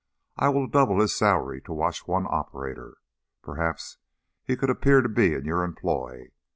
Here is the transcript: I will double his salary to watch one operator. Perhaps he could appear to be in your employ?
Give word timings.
I 0.35 0.49
will 0.49 0.65
double 0.65 0.99
his 0.99 1.15
salary 1.15 1.61
to 1.61 1.73
watch 1.73 2.07
one 2.07 2.25
operator. 2.27 2.97
Perhaps 3.43 3.99
he 4.43 4.55
could 4.55 4.71
appear 4.71 5.01
to 5.03 5.07
be 5.09 5.35
in 5.35 5.45
your 5.45 5.63
employ? 5.63 6.31